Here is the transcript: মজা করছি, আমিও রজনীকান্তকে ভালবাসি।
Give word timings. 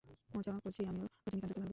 মজা 0.35 0.51
করছি, 0.63 0.81
আমিও 0.85 1.05
রজনীকান্তকে 1.23 1.59
ভালবাসি। 1.59 1.69